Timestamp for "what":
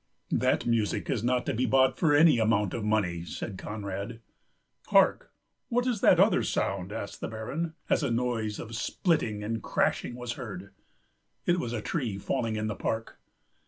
5.69-5.85